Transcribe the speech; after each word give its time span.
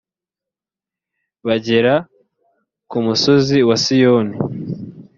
bagera 1.47 1.93
ku 2.89 2.97
musozi 3.05 3.57
wa 3.67 3.77
siyoni 3.83 4.35